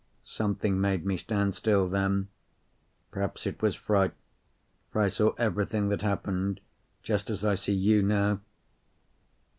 [0.25, 2.29] Something made me stand still then.
[3.11, 4.13] Perhaps it was fright,
[4.91, 6.59] for I saw everything that happened
[7.03, 8.39] just as I see you now.